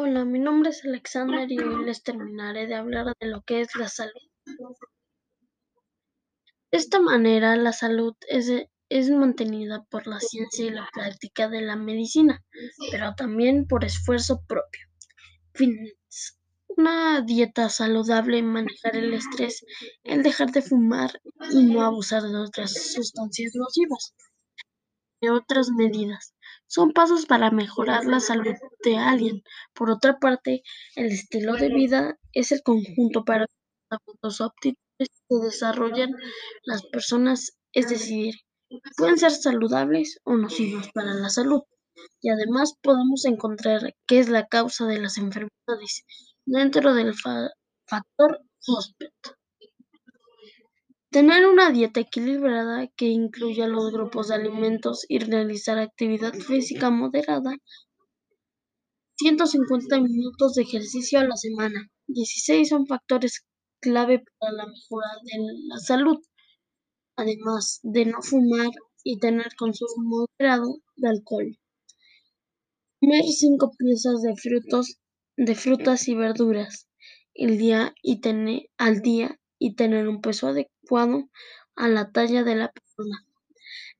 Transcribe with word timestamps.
Hola, 0.00 0.24
mi 0.24 0.38
nombre 0.38 0.70
es 0.70 0.84
Alexander 0.84 1.50
y 1.50 1.58
hoy 1.58 1.84
les 1.84 2.04
terminaré 2.04 2.68
de 2.68 2.76
hablar 2.76 3.06
de 3.18 3.26
lo 3.26 3.42
que 3.42 3.62
es 3.62 3.74
la 3.74 3.88
salud. 3.88 4.30
De 6.70 6.78
esta 6.78 7.00
manera, 7.00 7.56
la 7.56 7.72
salud 7.72 8.14
es, 8.28 8.48
es 8.90 9.10
mantenida 9.10 9.84
por 9.90 10.06
la 10.06 10.20
ciencia 10.20 10.66
y 10.66 10.70
la 10.70 10.88
práctica 10.94 11.48
de 11.48 11.62
la 11.62 11.74
medicina, 11.74 12.44
pero 12.92 13.16
también 13.16 13.66
por 13.66 13.84
esfuerzo 13.84 14.40
propio. 14.46 14.86
Una 16.76 17.20
dieta 17.22 17.68
saludable, 17.68 18.40
manejar 18.44 18.94
el 18.94 19.12
estrés, 19.14 19.64
el 20.04 20.22
dejar 20.22 20.52
de 20.52 20.62
fumar 20.62 21.10
y 21.50 21.64
no 21.64 21.82
abusar 21.82 22.22
de 22.22 22.36
otras 22.36 22.72
sustancias 22.92 23.50
nocivas. 23.56 24.14
Y 25.20 25.26
otras 25.26 25.70
medidas 25.70 26.36
son 26.68 26.92
pasos 26.92 27.26
para 27.26 27.50
mejorar 27.50 28.04
la 28.04 28.20
salud 28.20 28.54
de 28.84 28.96
alguien. 28.96 29.42
Por 29.74 29.90
otra 29.90 30.18
parte, 30.18 30.62
el 30.94 31.06
estilo 31.06 31.54
de 31.54 31.68
vida 31.70 32.16
es 32.32 32.52
el 32.52 32.62
conjunto 32.62 33.24
para 33.24 33.46
los 34.22 34.40
aptitudes 34.40 35.08
que 35.28 35.36
desarrollan 35.42 36.10
las 36.62 36.82
personas, 36.86 37.56
es 37.72 37.88
decir, 37.88 38.34
pueden 38.96 39.18
ser 39.18 39.30
saludables 39.30 40.20
o 40.24 40.36
nocivos 40.36 40.90
para 40.92 41.14
la 41.14 41.30
salud. 41.30 41.62
Y 42.20 42.30
además 42.30 42.74
podemos 42.82 43.24
encontrar 43.24 43.94
qué 44.06 44.20
es 44.20 44.28
la 44.28 44.46
causa 44.46 44.86
de 44.86 45.00
las 45.00 45.18
enfermedades 45.18 46.04
dentro 46.46 46.94
del 46.94 47.14
factor 47.14 48.40
hospital. 48.66 49.37
Tener 51.10 51.46
una 51.46 51.70
dieta 51.70 52.00
equilibrada 52.00 52.86
que 52.88 53.06
incluya 53.06 53.66
los 53.66 53.90
grupos 53.92 54.28
de 54.28 54.34
alimentos 54.34 55.06
y 55.08 55.18
realizar 55.20 55.78
actividad 55.78 56.34
física 56.34 56.90
moderada, 56.90 57.56
150 59.16 60.00
minutos 60.02 60.54
de 60.54 60.64
ejercicio 60.64 61.18
a 61.18 61.24
la 61.24 61.36
semana. 61.36 61.90
16 62.08 62.68
son 62.68 62.86
factores 62.86 63.46
clave 63.80 64.22
para 64.38 64.52
la 64.52 64.66
mejora 64.66 65.08
de 65.22 65.38
la 65.68 65.78
salud, 65.78 66.18
además 67.16 67.80
de 67.82 68.04
no 68.04 68.20
fumar 68.20 68.68
y 69.02 69.18
tener 69.18 69.54
consumo 69.56 70.26
moderado 70.38 70.76
de 70.96 71.08
alcohol. 71.08 71.58
Comer 73.00 73.24
5 73.24 73.72
piezas 73.78 74.20
de 75.36 75.54
frutas 75.54 76.06
y 76.06 76.14
verduras 76.14 76.86
al 77.34 77.56
día 77.56 77.94
y 79.58 79.74
tener 79.74 80.06
un 80.06 80.20
peso 80.20 80.48
adecuado 80.48 80.77
a 81.76 81.88
la 81.88 82.10
talla 82.10 82.44
de 82.44 82.56
la 82.56 82.72
persona. 82.72 83.24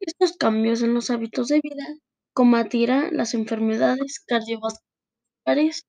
Estos 0.00 0.36
cambios 0.36 0.82
en 0.82 0.94
los 0.94 1.10
hábitos 1.10 1.48
de 1.48 1.60
vida 1.62 1.86
combatirán 2.32 3.16
las 3.16 3.34
enfermedades 3.34 4.20
cardiovasculares 4.26 5.86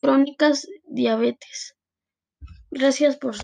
crónicas, 0.00 0.68
diabetes. 0.84 1.76
Gracias 2.70 3.16
por 3.16 3.36
su 3.36 3.42